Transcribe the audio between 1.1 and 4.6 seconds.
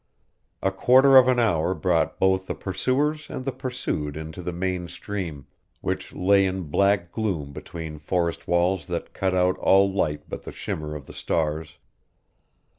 of an hour brought both the pursuers and the pursued into the